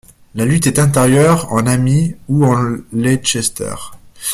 [0.33, 2.57] La lutte est intérieure en Amy ou en
[2.91, 3.75] Leicester.